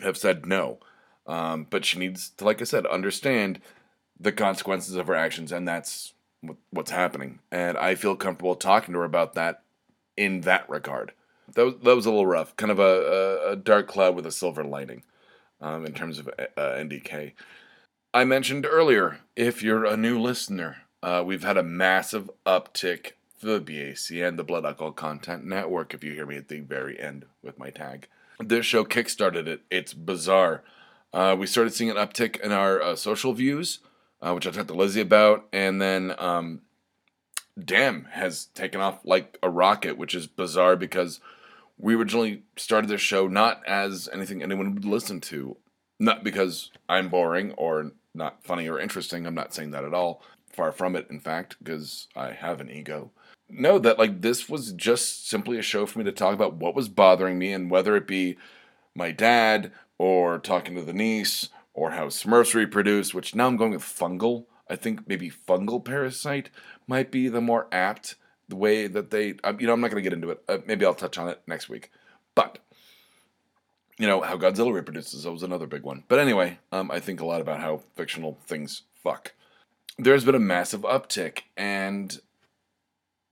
have 0.02 0.16
said 0.16 0.46
no. 0.46 0.78
Um, 1.26 1.66
but 1.68 1.84
she 1.84 1.98
needs 1.98 2.30
to, 2.30 2.44
like 2.44 2.60
I 2.60 2.64
said, 2.64 2.86
understand 2.86 3.60
the 4.18 4.32
consequences 4.32 4.96
of 4.96 5.06
her 5.06 5.14
actions, 5.14 5.52
and 5.52 5.68
that's 5.68 6.14
what's 6.70 6.90
happening. 6.90 7.40
And 7.50 7.76
I 7.76 7.94
feel 7.94 8.16
comfortable 8.16 8.56
talking 8.56 8.94
to 8.94 9.00
her 9.00 9.04
about 9.04 9.34
that 9.34 9.62
in 10.16 10.42
that 10.42 10.68
regard. 10.68 11.12
That 11.54 11.64
was, 11.64 11.74
that 11.82 11.96
was 11.96 12.06
a 12.06 12.10
little 12.10 12.26
rough, 12.26 12.56
kind 12.56 12.72
of 12.72 12.78
a, 12.78 12.82
a, 12.82 13.52
a 13.52 13.56
dark 13.56 13.88
cloud 13.88 14.14
with 14.14 14.26
a 14.26 14.30
silver 14.30 14.64
lining 14.64 15.02
um, 15.60 15.86
in 15.86 15.92
terms 15.92 16.18
of 16.18 16.28
uh, 16.28 16.40
NDK. 16.56 17.32
I 18.14 18.24
mentioned 18.24 18.66
earlier, 18.66 19.20
if 19.36 19.62
you're 19.62 19.84
a 19.84 19.96
new 19.96 20.20
listener, 20.20 20.78
uh, 21.02 21.22
we've 21.24 21.44
had 21.44 21.56
a 21.56 21.62
massive 21.62 22.30
uptick 22.46 23.12
for 23.36 23.58
the 23.58 23.96
and 24.22 24.38
the 24.38 24.44
Blood 24.44 24.64
Alcohol 24.64 24.92
Content 24.92 25.44
Network, 25.44 25.94
if 25.94 26.02
you 26.02 26.12
hear 26.12 26.26
me 26.26 26.36
at 26.36 26.48
the 26.48 26.60
very 26.60 26.98
end 26.98 27.26
with 27.42 27.58
my 27.58 27.70
tag 27.70 28.08
this 28.40 28.66
show 28.66 28.84
kickstarted 28.84 29.46
it. 29.46 29.62
It's 29.70 29.94
bizarre. 29.94 30.62
Uh, 31.12 31.36
we 31.38 31.46
started 31.46 31.72
seeing 31.72 31.90
an 31.90 31.96
uptick 31.96 32.40
in 32.40 32.52
our 32.52 32.80
uh, 32.80 32.96
social 32.96 33.32
views, 33.32 33.80
uh, 34.20 34.32
which 34.32 34.46
I 34.46 34.50
talked 34.50 34.68
to 34.68 34.74
Lizzie 34.74 35.00
about, 35.00 35.46
and 35.52 35.80
then 35.80 36.14
um, 36.18 36.60
Damn 37.62 38.04
has 38.12 38.46
taken 38.46 38.80
off 38.80 39.00
like 39.04 39.38
a 39.42 39.50
rocket, 39.50 39.96
which 39.96 40.14
is 40.14 40.26
bizarre 40.26 40.76
because 40.76 41.20
we 41.78 41.94
originally 41.94 42.42
started 42.56 42.88
this 42.88 43.00
show 43.00 43.26
not 43.26 43.66
as 43.66 44.08
anything 44.12 44.42
anyone 44.42 44.74
would 44.74 44.84
listen 44.84 45.20
to, 45.22 45.56
not 45.98 46.24
because 46.24 46.70
I'm 46.88 47.08
boring 47.08 47.52
or 47.52 47.92
not 48.14 48.42
funny 48.44 48.68
or 48.68 48.78
interesting. 48.78 49.26
I'm 49.26 49.34
not 49.34 49.54
saying 49.54 49.70
that 49.72 49.84
at 49.84 49.94
all. 49.94 50.22
Far 50.52 50.72
from 50.72 50.96
it, 50.96 51.06
in 51.10 51.20
fact, 51.20 51.56
because 51.62 52.08
I 52.16 52.32
have 52.32 52.60
an 52.60 52.70
ego 52.70 53.12
no, 53.48 53.78
that 53.78 53.98
like 53.98 54.20
this 54.20 54.48
was 54.48 54.72
just 54.72 55.28
simply 55.28 55.58
a 55.58 55.62
show 55.62 55.86
for 55.86 55.98
me 55.98 56.04
to 56.04 56.12
talk 56.12 56.34
about 56.34 56.54
what 56.54 56.74
was 56.74 56.88
bothering 56.88 57.38
me 57.38 57.52
and 57.52 57.70
whether 57.70 57.96
it 57.96 58.06
be 58.06 58.36
my 58.94 59.10
dad 59.10 59.72
or 59.96 60.38
talking 60.38 60.74
to 60.74 60.82
the 60.82 60.92
niece 60.92 61.48
or 61.72 61.92
how 61.92 62.06
Smurfs 62.06 62.54
reproduce, 62.54 63.14
which 63.14 63.34
now 63.34 63.46
I'm 63.46 63.56
going 63.56 63.72
with 63.72 63.82
fungal. 63.82 64.46
I 64.68 64.76
think 64.76 65.08
maybe 65.08 65.30
fungal 65.30 65.82
parasite 65.82 66.50
might 66.86 67.10
be 67.10 67.28
the 67.28 67.40
more 67.40 67.68
apt 67.72 68.16
the 68.48 68.56
way 68.56 68.86
that 68.86 69.10
they. 69.10 69.28
You 69.58 69.66
know, 69.66 69.72
I'm 69.72 69.80
not 69.80 69.90
going 69.90 70.02
to 70.02 70.08
get 70.08 70.12
into 70.12 70.30
it. 70.30 70.42
Uh, 70.48 70.58
maybe 70.66 70.84
I'll 70.84 70.94
touch 70.94 71.16
on 71.16 71.28
it 71.28 71.40
next 71.46 71.68
week. 71.68 71.90
You 73.98 74.06
know 74.06 74.20
how 74.20 74.36
Godzilla 74.36 74.72
reproduces. 74.72 75.24
That 75.24 75.32
was 75.32 75.42
another 75.42 75.66
big 75.66 75.82
one. 75.82 76.04
But 76.06 76.20
anyway, 76.20 76.58
um, 76.70 76.90
I 76.90 77.00
think 77.00 77.20
a 77.20 77.26
lot 77.26 77.40
about 77.40 77.60
how 77.60 77.82
fictional 77.96 78.38
things 78.46 78.82
fuck. 79.02 79.32
There's 79.98 80.24
been 80.24 80.36
a 80.36 80.40
massive 80.40 80.82
uptick, 80.82 81.40
and 81.56 82.20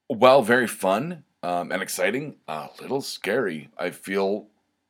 while 0.08 0.42
very 0.42 0.66
fun 0.66 1.22
um, 1.42 1.70
and 1.70 1.80
exciting, 1.80 2.36
a 2.48 2.68
little 2.80 3.00
scary. 3.00 3.68
I 3.78 3.90
feel 3.90 4.48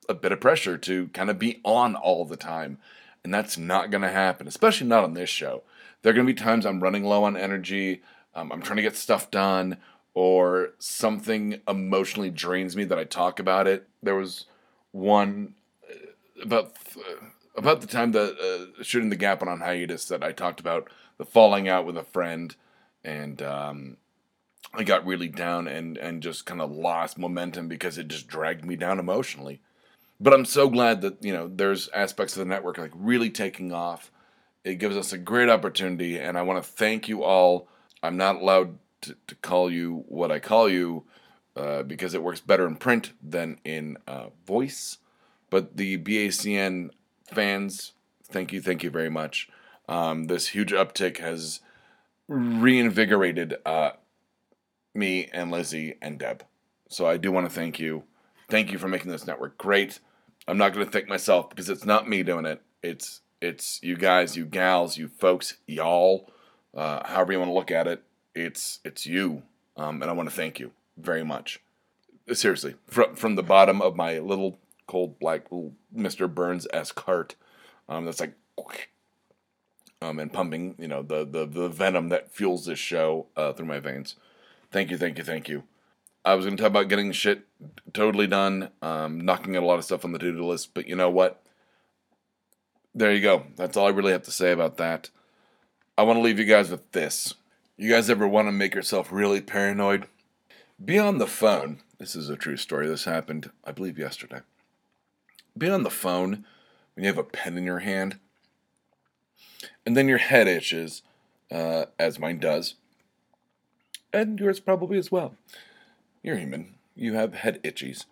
a 0.09 0.15
bit 0.15 0.33
of 0.33 0.41
pressure 0.41 0.79
to 0.79 1.09
kind 1.09 1.29
of 1.29 1.39
be 1.39 1.61
on 1.65 1.95
all 1.95 2.25
the 2.25 2.37
time, 2.37 2.79
and 3.23 3.35
that's 3.35 3.59
not 3.59 3.91
going 3.91 4.03
to 4.03 4.11
happen, 4.11 4.49
especially 4.49 4.87
not 4.87 5.05
on 5.05 5.13
this 5.13 5.29
show. 5.29 5.63
There 6.01 6.11
are 6.11 6.15
going 6.15 6.27
to 6.27 6.33
be 6.33 6.39
times 6.39 6.65
I'm 6.65 6.83
running 6.83 7.05
low 7.05 7.25
on 7.25 7.37
energy, 7.37 8.03
um, 8.35 8.51
I'm 8.51 8.63
trying 8.63 8.77
to 8.77 8.83
get 8.83 8.97
stuff 8.97 9.31
done, 9.31 9.77
or 10.15 10.71
something 10.79 11.61
emotionally 11.69 12.31
drains 12.31 12.75
me 12.75 12.85
that 12.85 12.99
I 12.99 13.05
talk 13.05 13.39
about 13.39 13.67
it. 13.67 13.87
There 14.03 14.15
was 14.15 14.47
one 14.93 15.55
about 16.43 16.73
about 17.57 17.81
the 17.81 17.87
time 17.87 18.13
that 18.13 18.39
uh, 18.39 18.83
shooting 18.83 19.11
the 19.11 19.17
gap 19.17 19.43
on 19.43 19.61
hiatus 19.61 20.07
that 20.07 20.23
I 20.23 20.33
talked 20.33 20.61
about 20.61 20.91
the 21.19 21.25
falling 21.25 21.69
out 21.69 21.87
with 21.87 21.97
a 21.97 22.05
friend, 22.05 22.55
and 23.03 23.41
um, 23.41 23.97
I 24.75 24.85
got 24.85 25.07
really 25.07 25.29
down 25.29 25.67
and 25.67 25.97
and 25.97 26.23
just 26.23 26.47
kind 26.47 26.61
of 26.61 26.71
lost 26.71 27.19
momentum 27.19 27.69
because 27.69 27.99
it 27.99 28.09
just 28.09 28.29
dragged 28.29 28.65
me 28.65 28.77
down 28.77 28.99
emotionally. 28.99 29.61
But 30.21 30.33
I'm 30.33 30.45
so 30.45 30.69
glad 30.69 31.01
that 31.03 31.23
you 31.23 31.33
know 31.33 31.49
there's 31.49 31.89
aspects 31.89 32.35
of 32.35 32.41
the 32.41 32.53
network 32.53 32.79
like 32.79 32.93
really 32.95 33.31
taking 33.31 33.73
off. 33.73 34.11
It 34.65 34.77
gives 34.77 34.97
us 34.97 35.13
a 35.13 35.19
great 35.19 35.49
opportunity, 35.49 36.19
and 36.19 36.37
I 36.37 36.43
want 36.43 36.63
to 36.63 36.71
thank 36.71 37.09
you 37.09 37.23
all. 37.23 37.69
I'm 38.03 38.17
not 38.17 38.37
allowed 38.37 38.79
to, 39.03 39.17
to 39.29 39.35
call 39.37 39.71
you 39.71 40.05
what 40.09 40.33
I 40.33 40.41
call 40.41 40.69
you 40.69 41.05
uh, 41.57 41.83
because 41.83 42.15
it 42.15 42.23
works 42.23 42.41
better 42.41 42.67
in 42.67 42.77
print 42.77 43.13
than 43.23 43.59
in 43.65 43.97
uh, 44.07 44.27
voice. 44.47 44.99
But 45.51 45.77
the 45.77 45.99
BACN 45.99 46.91
fans, 47.33 47.93
thank 48.25 48.53
you, 48.53 48.61
thank 48.61 48.83
you 48.83 48.91
very 48.91 49.11
much. 49.11 49.49
Um, 49.89 50.25
this 50.25 50.49
huge 50.49 50.73
uptick 50.73 51.19
has 51.19 51.61
reinvigorated 52.29 53.57
uh, 53.65 53.91
me 54.95 55.29
and 55.33 55.51
Lizzie 55.51 55.97
and 56.03 56.19
Deb. 56.19 56.45
So 56.89 57.07
I 57.07 57.17
do 57.17 57.31
want 57.31 57.47
to 57.47 57.55
thank 57.55 57.79
you. 57.79 58.05
Thank 58.49 58.73
you 58.73 58.79
for 58.79 58.89
making 58.89 59.11
this 59.11 59.27
network 59.27 59.59
great. 59.59 60.01
I'm 60.49 60.59
not 60.59 60.73
going 60.73 60.87
to 60.87 60.93
thank 60.93 61.09
myself 61.09 61.51
because 61.51 61.69
it's 61.69 61.85
not 61.85 62.09
me 62.09 62.23
doing 62.23 62.47
it. 62.47 62.63
It's 62.83 63.21
it's 63.41 63.81
you 63.83 63.97
guys, 63.97 64.37
you 64.37 64.47
gals, 64.47 64.97
you 64.97 65.09
folks, 65.09 65.55
y'all, 65.67 66.31
uh, 66.75 67.07
however 67.07 67.33
you 67.33 67.39
want 67.39 67.51
to 67.51 67.55
look 67.55 67.71
at 67.71 67.87
it. 67.87 68.03
It's 68.35 68.81
it's 68.85 69.07
you, 69.07 69.43
um, 69.77 70.03
and 70.03 70.11
I 70.11 70.15
want 70.15 70.29
to 70.29 70.35
thank 70.35 70.61
you 70.61 70.73
very 70.97 71.25
much. 71.25 71.61
Seriously, 72.33 72.77
from 72.87 73.17
from 73.17 73.35
the 73.35 73.43
bottom 73.43 73.83
of 73.83 73.97
my 73.97 74.19
little 74.19 74.59
cold 74.87 75.19
black 75.19 75.49
Mr. 75.95 76.33
Burns 76.33 76.67
esque 76.73 77.01
heart. 77.01 77.35
Um, 77.89 78.05
that's 78.05 78.21
like, 78.21 78.35
um, 80.03 80.19
and 80.19 80.33
pumping, 80.33 80.75
you 80.79 80.89
know, 80.89 81.03
the, 81.03 81.25
the, 81.25 81.47
the 81.47 81.69
venom 81.69 82.09
that 82.09 82.33
fuels 82.33 82.67
this 82.67 82.79
show 82.79 83.27
uh, 83.37 83.53
through 83.53 83.67
my 83.67 83.81
veins. 83.81 84.17
Thank 84.71 84.91
you, 84.91 84.99
thank 84.99 85.19
you, 85.19 85.25
thank 85.25 85.49
you. 85.49 85.65
I 86.25 86.35
was 86.35 86.45
going 86.45 86.57
to 86.57 86.63
talk 86.63 86.71
about 86.71 86.89
getting 86.89 87.13
shit 87.13 87.47
totally 87.93 88.27
done, 88.27 88.71
um, 88.83 89.21
knocking 89.21 89.57
out 89.57 89.63
a 89.63 89.67
lot 89.67 89.79
of 89.79 89.85
stuff 89.85 90.05
on 90.05 90.13
the 90.13 90.19
to 90.19 90.33
do 90.33 90.45
list, 90.45 90.75
but 90.75 90.89
you 90.89 90.97
know 90.97 91.11
what? 91.11 91.41
There 92.95 93.13
you 93.13 93.21
go. 93.21 93.45
That's 93.57 93.77
all 93.77 93.87
I 93.87 93.91
really 93.91 94.13
have 94.13 94.25
to 94.25 94.33
say 94.33 94.51
about 94.51 94.77
that. 94.79 95.11
I 95.97 96.03
want 96.03 96.17
to 96.19 96.23
leave 96.23 96.39
you 96.39 96.45
guys 96.45 96.71
with 96.71 96.93
this. 96.93 97.35
You 97.77 97.91
guys 97.91 98.11
ever 98.11 98.27
want 98.27 98.49
to 98.49 98.53
make 98.53 98.75
yourself 98.75 99.13
really 99.13 99.41
paranoid? 99.41 100.07
Be 100.83 100.99
on 100.99 101.19
the 101.19 101.27
phone. 101.27 101.83
This 101.99 102.17
is 102.17 102.29
a 102.29 102.37
true 102.37 102.57
story. 102.57 102.89
This 102.89 103.05
happened, 103.05 103.51
I 103.65 103.73
believe, 103.73 103.99
yesterday 103.99 104.41
be 105.59 105.69
on 105.69 105.83
the 105.83 105.91
phone 105.91 106.45
when 106.95 107.05
you 107.05 107.09
have 107.09 107.19
a 107.19 107.25
pen 107.25 107.57
in 107.57 107.65
your 107.65 107.81
hand, 107.81 108.19
and 109.85 109.97
then 109.97 110.09
your 110.09 110.19
head 110.19 110.47
itches, 110.49 111.03
uh, 111.51 111.87
as 111.99 112.19
mine 112.19 112.39
does, 112.39 112.75
and 114.13 114.39
yours 114.41 114.61
probably 114.61 114.99
as 114.99 115.13
well. 115.13 115.35
You're 116.23 116.37
human. 116.37 116.75
You 116.95 117.15
have 117.15 117.35
head 117.35 117.63
itchies. 117.63 118.07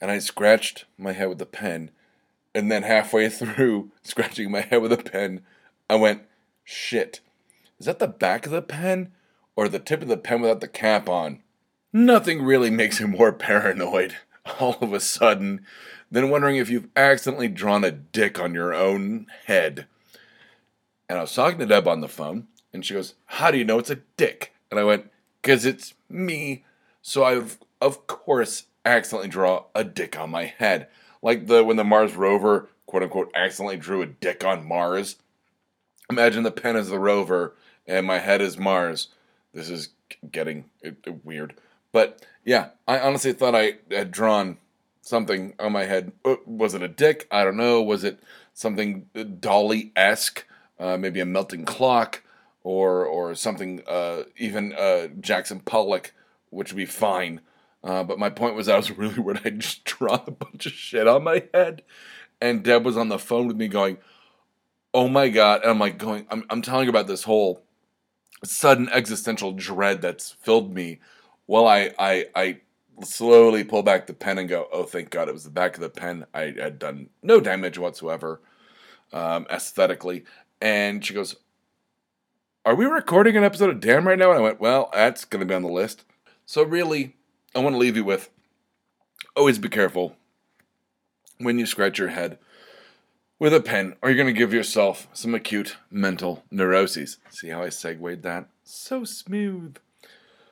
And 0.00 0.10
I 0.10 0.18
scratched 0.18 0.84
my 0.96 1.12
head 1.12 1.28
with 1.28 1.38
the 1.38 1.46
pen, 1.46 1.90
and 2.54 2.70
then 2.70 2.82
halfway 2.82 3.28
through 3.30 3.90
scratching 4.02 4.50
my 4.50 4.60
head 4.60 4.80
with 4.80 4.92
a 4.92 4.98
pen, 4.98 5.42
I 5.90 5.96
went, 5.96 6.22
shit. 6.62 7.20
Is 7.78 7.86
that 7.86 7.98
the 7.98 8.08
back 8.08 8.46
of 8.46 8.52
the 8.52 8.62
pen 8.62 9.12
or 9.56 9.68
the 9.68 9.78
tip 9.78 10.02
of 10.02 10.08
the 10.08 10.16
pen 10.16 10.40
without 10.40 10.60
the 10.60 10.68
cap 10.68 11.08
on? 11.08 11.42
Nothing 11.92 12.42
really 12.42 12.70
makes 12.70 13.00
me 13.00 13.06
more 13.06 13.32
paranoid 13.32 14.16
all 14.60 14.78
of 14.80 14.92
a 14.92 15.00
sudden 15.00 15.64
than 16.14 16.30
wondering 16.30 16.56
if 16.56 16.70
you've 16.70 16.88
accidentally 16.96 17.48
drawn 17.48 17.84
a 17.84 17.90
dick 17.90 18.40
on 18.40 18.54
your 18.54 18.72
own 18.72 19.26
head. 19.46 19.86
And 21.08 21.18
I 21.18 21.22
was 21.22 21.34
talking 21.34 21.58
to 21.58 21.66
Deb 21.66 21.86
on 21.88 22.00
the 22.00 22.08
phone, 22.08 22.46
and 22.72 22.84
she 22.84 22.94
goes, 22.94 23.14
How 23.26 23.50
do 23.50 23.58
you 23.58 23.64
know 23.64 23.78
it's 23.78 23.90
a 23.90 24.00
dick? 24.16 24.54
And 24.70 24.78
I 24.78 24.84
went, 24.84 25.10
Because 25.42 25.66
it's 25.66 25.94
me. 26.08 26.64
So 27.02 27.24
I've, 27.24 27.58
of 27.80 28.06
course, 28.06 28.66
accidentally 28.84 29.28
draw 29.28 29.64
a 29.74 29.84
dick 29.84 30.18
on 30.18 30.30
my 30.30 30.44
head. 30.44 30.88
Like 31.20 31.46
the 31.46 31.64
when 31.64 31.76
the 31.76 31.84
Mars 31.84 32.14
rover, 32.14 32.68
quote 32.86 33.02
unquote, 33.02 33.32
accidentally 33.34 33.76
drew 33.76 34.02
a 34.02 34.06
dick 34.06 34.44
on 34.44 34.66
Mars. 34.66 35.16
Imagine 36.10 36.42
the 36.42 36.50
pen 36.50 36.76
is 36.76 36.88
the 36.88 36.98
rover 36.98 37.54
and 37.86 38.06
my 38.06 38.18
head 38.18 38.40
is 38.40 38.58
Mars. 38.58 39.08
This 39.52 39.70
is 39.70 39.90
getting 40.30 40.66
uh, 40.84 40.90
weird. 41.22 41.54
But 41.92 42.24
yeah, 42.44 42.70
I 42.86 42.98
honestly 43.00 43.32
thought 43.32 43.54
I 43.54 43.78
had 43.90 44.10
drawn 44.10 44.58
something 45.04 45.54
on 45.58 45.72
my 45.72 45.84
head. 45.84 46.12
Uh, 46.24 46.36
was 46.46 46.74
it 46.74 46.82
a 46.82 46.88
dick? 46.88 47.28
I 47.30 47.44
don't 47.44 47.56
know. 47.56 47.82
Was 47.82 48.04
it 48.04 48.20
something 48.52 49.06
Dalí 49.14 49.92
esque? 49.94 50.46
Uh, 50.78 50.96
maybe 50.96 51.20
a 51.20 51.24
melting 51.24 51.64
clock, 51.64 52.22
or 52.64 53.04
or 53.04 53.34
something 53.34 53.82
uh, 53.86 54.24
even 54.36 54.72
uh, 54.72 55.06
Jackson 55.20 55.60
Pollock, 55.60 56.12
which 56.50 56.72
would 56.72 56.78
be 56.78 56.86
fine. 56.86 57.40
Uh, 57.84 58.02
but 58.02 58.18
my 58.18 58.30
point 58.30 58.56
was, 58.56 58.68
I 58.68 58.76
was 58.76 58.90
really 58.98 59.20
worried 59.20 59.42
I 59.44 59.50
just 59.50 59.84
drawn 59.84 60.24
a 60.26 60.32
bunch 60.32 60.66
of 60.66 60.72
shit 60.72 61.06
on 61.06 61.22
my 61.22 61.44
head, 61.52 61.82
and 62.40 62.64
Deb 62.64 62.84
was 62.84 62.96
on 62.96 63.08
the 63.08 63.18
phone 63.18 63.46
with 63.46 63.56
me 63.56 63.68
going, 63.68 63.98
"Oh 64.92 65.08
my 65.08 65.28
god!" 65.28 65.62
And 65.62 65.70
I'm 65.70 65.78
like 65.78 65.98
going, 65.98 66.26
I'm 66.30 66.44
I'm 66.50 66.62
telling 66.62 66.88
about 66.88 67.06
this 67.06 67.22
whole 67.24 67.62
sudden 68.42 68.88
existential 68.88 69.52
dread 69.52 70.02
that's 70.02 70.32
filled 70.32 70.74
me 70.74 70.98
while 71.46 71.66
I 71.66 71.92
I 71.98 72.26
I 72.34 72.60
slowly 73.02 73.64
pull 73.64 73.82
back 73.82 74.06
the 74.06 74.14
pen 74.14 74.38
and 74.38 74.48
go, 74.48 74.68
oh, 74.72 74.84
thank 74.84 75.10
God 75.10 75.28
it 75.28 75.34
was 75.34 75.44
the 75.44 75.50
back 75.50 75.74
of 75.74 75.80
the 75.80 75.88
pen. 75.88 76.26
I 76.32 76.54
had 76.58 76.78
done 76.78 77.10
no 77.22 77.40
damage 77.40 77.78
whatsoever 77.78 78.40
um, 79.12 79.46
aesthetically. 79.50 80.24
And 80.60 81.04
she 81.04 81.14
goes, 81.14 81.36
Are 82.64 82.74
we 82.74 82.86
recording 82.86 83.36
an 83.36 83.44
episode 83.44 83.70
of 83.70 83.80
Damn 83.80 84.06
right 84.06 84.18
now? 84.18 84.30
And 84.30 84.38
I 84.38 84.42
went, 84.42 84.60
Well, 84.60 84.90
that's 84.92 85.24
going 85.24 85.40
to 85.40 85.46
be 85.46 85.54
on 85.54 85.62
the 85.62 85.68
list. 85.68 86.04
So, 86.46 86.62
really, 86.62 87.16
I 87.54 87.60
want 87.60 87.74
to 87.74 87.78
leave 87.78 87.96
you 87.96 88.04
with 88.04 88.30
always 89.36 89.58
be 89.58 89.68
careful 89.68 90.16
when 91.38 91.58
you 91.58 91.66
scratch 91.66 91.98
your 91.98 92.08
head 92.08 92.38
with 93.38 93.52
a 93.52 93.60
pen, 93.60 93.96
or 94.00 94.08
you're 94.08 94.16
going 94.16 94.32
to 94.32 94.38
give 94.38 94.54
yourself 94.54 95.08
some 95.12 95.34
acute 95.34 95.76
mental 95.90 96.44
neuroses. 96.50 97.18
See 97.30 97.48
how 97.48 97.62
I 97.62 97.68
segued 97.68 98.22
that? 98.22 98.48
So 98.62 99.04
smooth. 99.04 99.76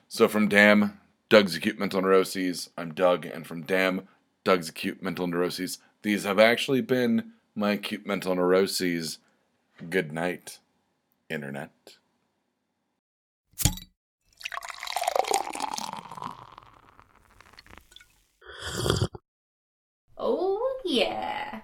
So, 0.07 0.27
from 0.27 0.47
Damn 0.47 0.99
Doug's 1.33 1.55
Acute 1.55 1.79
Mental 1.79 1.99
Neuroses. 1.99 2.69
I'm 2.77 2.93
Doug, 2.93 3.25
and 3.25 3.47
from 3.47 3.63
Damn, 3.63 4.07
Doug's 4.43 4.69
Acute 4.69 5.01
Mental 5.01 5.25
Neuroses. 5.25 5.79
These 6.03 6.25
have 6.25 6.37
actually 6.37 6.81
been 6.81 7.31
my 7.55 7.71
acute 7.71 8.05
mental 8.05 8.35
neuroses. 8.35 9.17
Good 9.89 10.11
night, 10.11 10.59
Internet. 11.31 11.71
Oh, 20.15 20.79
yeah. 20.85 21.61